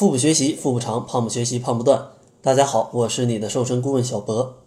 [0.00, 2.12] 腹部学习腹部长，胖不学习胖不断。
[2.40, 4.64] 大家好，我是你的瘦身顾问小博。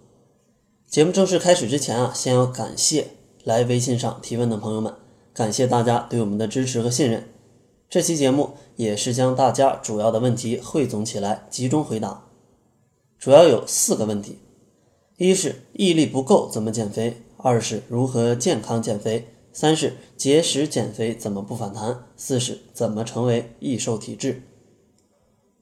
[0.87, 3.07] 节目正式开始之前啊，先要感谢
[3.43, 4.93] 来微信上提问的朋友们，
[5.33, 7.27] 感谢大家对我们的支持和信任。
[7.89, 12.26] 这期节目也是将大家主要的问题汇总起来，集中回答。
[13.18, 14.38] 主要有四个问题：
[15.18, 17.23] 一是毅力不够怎么减肥？
[17.38, 19.30] 二是如何健康减肥？
[19.52, 22.04] 三是节食减肥怎么不反弹？
[22.16, 24.44] 四是怎么成为易瘦体质？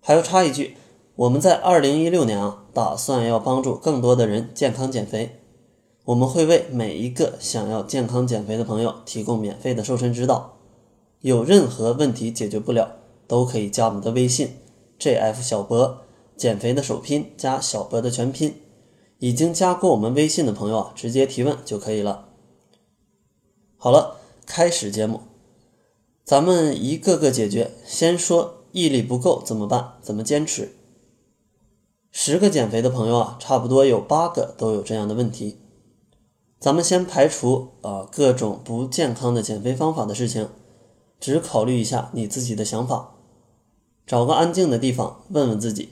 [0.03, 0.75] 还要插一句，
[1.15, 5.39] 我们在二零一六年啊，打算要帮助更多的人健康减肥。
[6.05, 10.57] 我们会为每一个想要健康减肥的朋友提供免费的瘦身指导。
[11.19, 12.97] 有任何问题解决不了，
[13.27, 14.57] 都可以加我们的微信
[14.99, 16.01] “jf 小博”，
[16.35, 18.55] 减肥的首拼加小博的全拼。
[19.19, 22.29] 已经加过我们微信的朋友啊，直接提问就可以了。
[23.77, 25.21] 好了，开始节目，
[26.25, 27.69] 咱们一个个解决。
[27.85, 29.93] 先说毅力不够怎么办？
[30.01, 30.73] 怎么坚持？
[32.11, 35.59] 十个减肥的朋友啊，差不多有八个都有这样的问题。
[36.59, 40.49] 咱们先排除啊各种不健康的减肥方法的事情，
[41.19, 43.15] 只考虑一下你自己的想法。
[44.05, 45.89] 找个安静的地方，问问自己：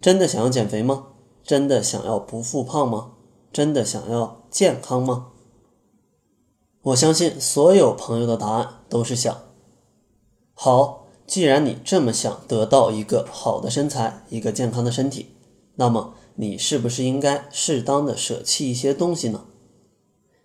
[0.00, 1.06] 真的想要减肥吗？
[1.44, 3.12] 真的想要不复胖吗？
[3.52, 5.28] 真的想要健康吗？
[6.82, 9.34] 我相信所有朋友的答案都是想。
[10.54, 10.97] 好，
[11.28, 15.34] 既然你这么想得到一个好的身材，一个健康的身体，
[15.76, 19.44] 那么你是不是应该适当的舍弃一些东西呢？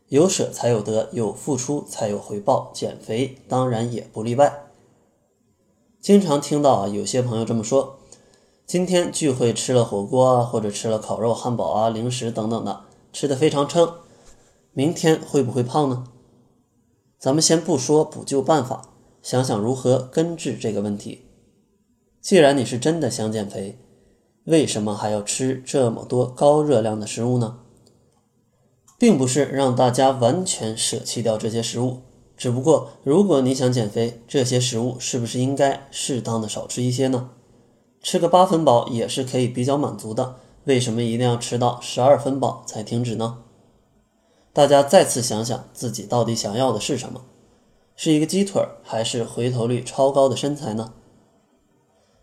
[0.10, 4.66] 有舍才有得，有付出才有回报，减肥当然也不例外。
[6.02, 8.00] 经常听到啊，有些朋友这么说：
[8.66, 12.82] 今天聚会吃了火锅啊，或者吃了烤肉、汉堡啊、零食等等的，
[13.14, 13.90] 吃的非常撑，
[14.74, 16.04] 明天会不会胖呢？
[17.18, 18.93] 咱们先不说补救办法，
[19.24, 21.26] 想想如何根治这个问题。
[22.22, 23.80] 既然你是真的想减肥，
[24.44, 27.60] 为什么还要吃这么多高热量的食物呢？
[29.00, 32.02] 并不是让大家完全舍弃掉这些食物，
[32.38, 37.32] 只不过如果你想减肥，这些食物是不是应该适当的少吃一些呢？
[38.02, 43.40] 吃个八分饱也是可以比较满足的，为什么一定要吃到十二分饱才停止呢？
[44.52, 47.22] 大家再次想想自己到底想要的是什么？
[48.04, 50.92] 是一个鸡腿，还是回头率超高的身材呢？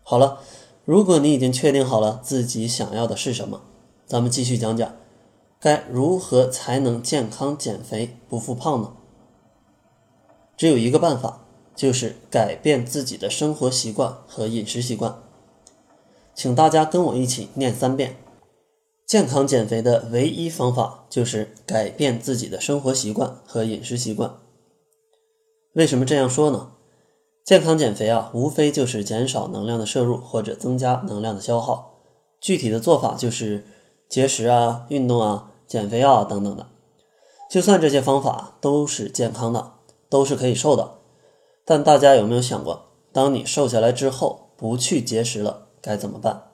[0.03, 0.37] 好了，
[0.85, 3.63] 如果你已经确定好了自己想要的是什么，
[4.05, 4.93] 咱们继续讲讲，
[5.59, 8.93] 该如何才能健康减肥不复胖呢？
[10.55, 15.15] 只有一个办法，就是改变自己的生活习惯和饮食习惯。
[16.35, 18.17] 请大家跟我一起念三遍。
[19.07, 24.35] 健康减肥的唯一方法就是改变自己的生活习惯和饮食习惯。
[25.73, 26.71] 为什么这样说呢？
[27.45, 32.01] 健康减肥啊，无非就是减少能量的摄入或者增加能量的消耗。
[32.41, 33.65] 具体的做法就是
[34.09, 36.67] 节食啊、运动啊、减肥药啊等等的。
[37.49, 39.73] 就算这些方法都是健康的，
[40.09, 40.95] 都是可以瘦的，
[41.63, 46.51] 但大家有没有想过，当你瘦下来之后不去节食了，该怎么办？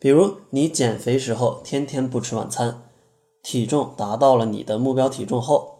[0.00, 2.82] 比如你减肥时候天天不吃晚餐，
[3.42, 5.77] 体重达到了你的目标体重后，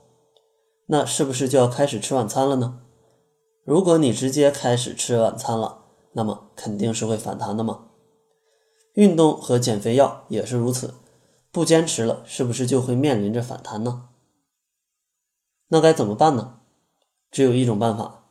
[0.91, 2.81] 那是不是就要开始吃晚餐了呢？
[3.65, 7.89] 如果你直接开始吃晚餐了，那么肯定是会反弹的嘛。
[8.95, 10.95] 运动和减肥药也是如此，
[11.53, 14.09] 不坚持了，是不是就会面临着反弹呢？
[15.69, 16.61] 那该怎么办呢？
[17.31, 18.25] 只有一种办法，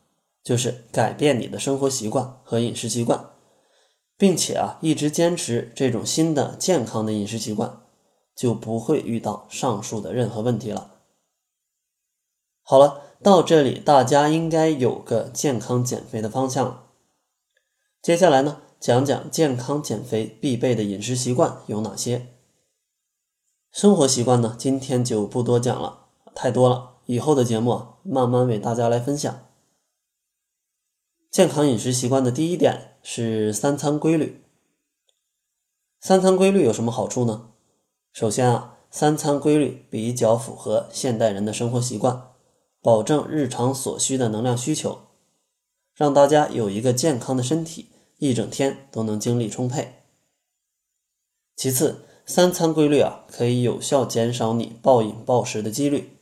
[0.44, 3.30] 就是改变你的生活习惯和饮食习惯。
[4.18, 7.84] 并且啊，一直坚持这种新的健康的饮食习惯，
[8.36, 10.97] 就不会遇到上述的任何问题了。
[12.70, 16.84] 好了，到这里大家应该有个健康减肥的方向了。
[18.02, 22.28] 接下来呢，讲讲健康减肥必备的饮食习惯有哪些。
[23.72, 29.48] 生活习惯呢，今天就不多讲了，太多了，以后的节目啊，慢慢为大家来分享。
[31.32, 32.96] 健康饮食习惯的第一点。
[33.10, 34.44] 是三餐规律。
[36.02, 37.52] 三餐规律有什么好处呢？
[38.12, 42.32] 首先啊，三餐规律比较符合现代人的生活习惯，
[42.82, 45.00] 保证日常所需的能量需求，
[45.96, 49.96] 让大家有一个健康的身体，一整天都能精力充沛。
[51.56, 56.18] 其次，三餐规律啊，可以有效减少你暴饮暴食的几率。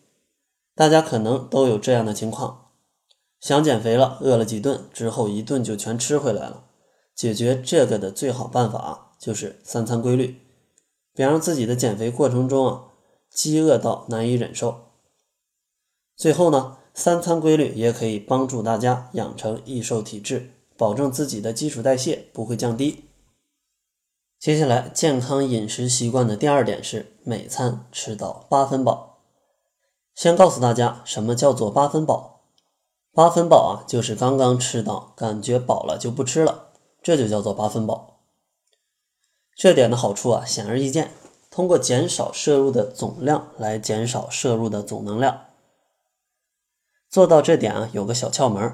[0.74, 2.72] 大家可能都有这样的情况，
[3.40, 6.66] 想减肥了，饿了几顿之后，一顿就全吃回来了。
[7.14, 10.42] 解决这个的最好办法就是三餐规律，
[11.14, 12.86] 别让自己的减肥过程中啊
[13.30, 14.85] 饥饿到难以忍受。
[16.16, 23.06] 最后呢，三餐规律也可以帮助大家养成易瘦体质，保证自己的基础代谢不会降低。
[24.40, 29.20] 接下来，健康饮食习惯的第二点是每餐吃到八分饱。
[30.14, 32.44] 先告诉大家，什么叫做八分饱？
[33.14, 36.70] 八分饱啊，就是刚刚吃到，感觉饱了就不吃了，
[37.02, 38.20] 这就叫做八分饱。
[39.56, 41.12] 这点的好处啊，显而易见，
[41.50, 45.42] 通过减少摄入的总量来减少摄入的总能量。
[47.16, 48.74] 做到这点啊，有个小窍门，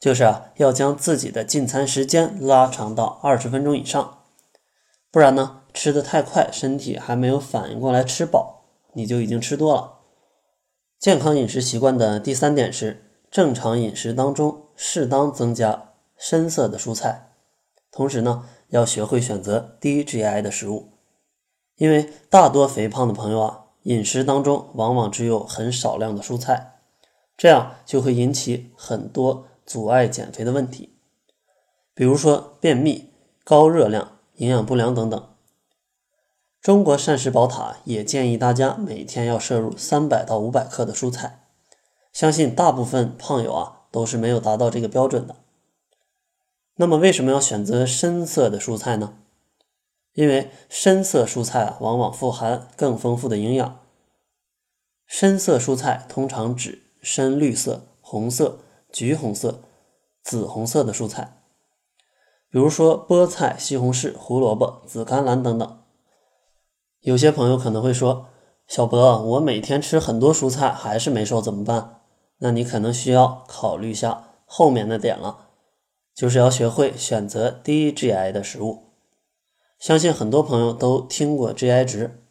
[0.00, 4.22] 就是啊，要将自己的进餐时间拉长到二十分钟以上。
[5.10, 8.64] 不然呢，吃的太快，身体还没有反应过来吃饱，
[8.94, 9.98] 你就已经吃多了。
[10.98, 17.32] 健康饮食习惯的第三点是，正常饮食当中适当增加深色的蔬菜，
[17.92, 20.94] 同时呢，要学会选择低 GI 的食物，
[21.76, 26.70] 因为大多肥胖的朋友啊，饮食当中往往只有很少量的蔬菜，
[27.36, 30.96] 这样就会引起很多阻碍减肥的问题，
[31.94, 33.10] 比如说便秘、
[33.44, 34.12] 高热量。
[34.38, 35.28] 营养不良等等。
[36.60, 41.46] 中国膳食宝塔也建议大家每天要摄入三百到五百克的蔬菜，
[42.12, 45.36] 相信大部分胖友啊都是没有达到这个标准的。
[46.74, 49.18] 那么为什么要选择深色的蔬菜呢？
[50.14, 53.78] 因为深色蔬菜啊往往富含更丰富的营养。
[55.06, 58.58] 深色蔬菜通常指深绿色、红色、
[58.90, 59.60] 橘红色、
[60.22, 61.42] 紫红色的蔬菜。
[62.48, 65.82] 比如说菠菜、西红柿、胡萝卜、紫甘蓝等等。
[67.00, 68.28] 有些朋友可能会说
[68.66, 72.00] ：“小博，我每天吃很多蔬菜还是没瘦，怎么办？”
[72.38, 75.48] 那你可能需要考虑一下后面的点了，
[76.14, 78.84] 就是要学会选择低 GI 的食物。
[79.78, 82.24] 相信很多朋友都听过 GI 值，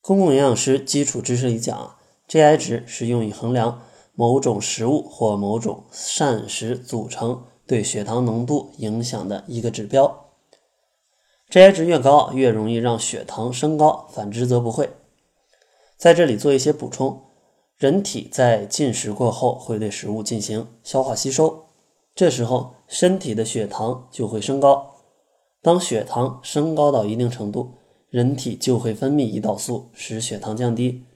[0.00, 1.96] 公共营养师基础知识里讲
[2.28, 3.82] ，GI 值是用以衡量
[4.14, 7.44] 某种食物或某种膳食组成。
[7.66, 10.26] 对血糖浓度影响的一个指标
[11.50, 14.90] ，GI 值越高，越容易让血糖升高，反之则不会。
[15.96, 17.22] 在这里做一些补充：
[17.78, 21.64] 人体在进食过后会对食物进行消化吸收，
[22.14, 24.96] 这时候身体的血糖就会升高。
[25.62, 27.78] 当血糖升高到一定程度，
[28.10, 31.06] 人体就会分泌胰岛素，使血糖降低。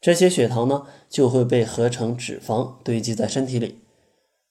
[0.00, 3.80] 这些血糖呢，就会被合成脂肪堆积在身体里。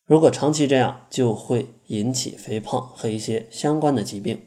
[0.05, 4.41] 如果长期这样，就会引起肥胖和一些相关的疾病。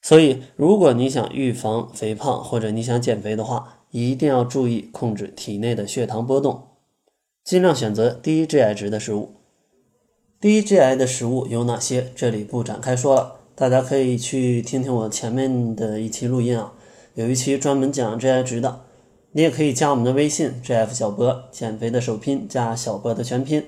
[0.00, 6.68] 所以，如果你想预防肥胖或者你想减肥的话，一定要注意控制体内的血糖波动，
[7.44, 9.34] 尽量选择低 GI 值的食物。
[10.40, 12.10] 低 GI 的食物有哪些？
[12.16, 16.72] 这里不展开说了，大家可以去听听我前面的一期录音啊，
[17.14, 18.80] 有一期专门讲 GI 值的。
[19.34, 23.64] 你也可以加我们的微信 “gf 小博”，减肥的首拼加小博的全拼，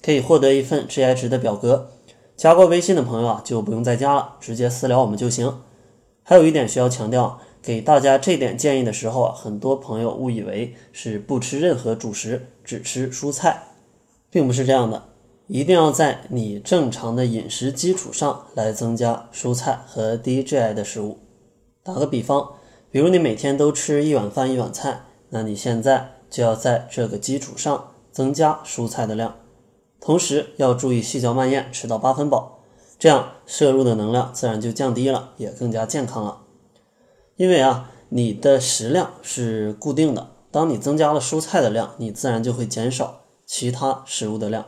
[0.00, 1.90] 可以获得一份 GI 值的表格。
[2.36, 5.60] 加过微信的朋友啊，就不用再加了，直接私聊我们就行。
[6.22, 13.64] 还有一点需要强调，给大家这点建议的时候啊，很多朋友误以为是不吃任何主食，只吃蔬菜，
[14.30, 15.02] 并不是这样的。
[15.48, 21.18] 一定要在你正常的饮食基础上来增加蔬菜和低 GI 的食物。
[21.82, 22.52] 打个比方。
[22.90, 29.36] 比如你每天都吃一碗饭一碗菜，那你现在就要在这个基础上增加蔬菜的量，
[30.00, 32.60] 同时要注意细嚼慢咽，吃到八分饱，
[32.98, 36.42] 这样摄入的能量自然就降低了，也更加健康了。
[37.36, 44.66] 因为啊，你的食量是固定的，当你增加了蔬菜的量，你自然就会减少其他食物的量。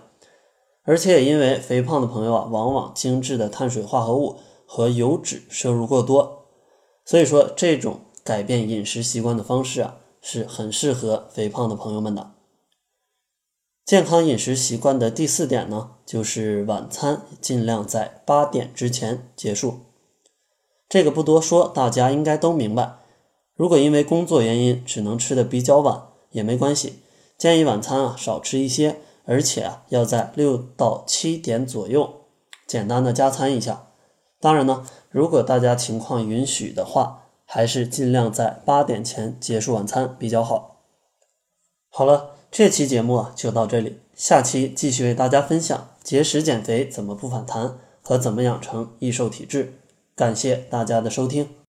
[0.85, 6.47] 而且也因为肥胖的朋友啊，往往精致的碳水化合物和油脂摄入过多，
[7.05, 8.01] 所以说这种。
[8.23, 12.33] 改变饮食习惯的方式啊，是很适合肥胖的朋友们的。
[13.85, 19.81] 健康饮食习惯的第四点呢，就是晚餐尽量在八点之前结束。
[20.89, 22.99] 这个不多说，大家应该都明白。
[23.55, 27.01] 如果因为工作原因只能吃的比较晚也没关系，
[27.37, 32.27] 建议晚餐啊少吃一些，而且啊要在六到七点左右
[32.67, 33.89] 简单的加餐一下。
[34.39, 37.20] 当然呢，如果大家情况允许的话。
[37.53, 40.83] 还是尽量在八点前结束晚餐比较好。
[41.89, 49.75] 好了，这期节目啊就到这里，下期继续为大家分享节食减肥怎么不反弹和怎么养成易瘦体质。
[50.15, 51.51] 感谢大家的收听。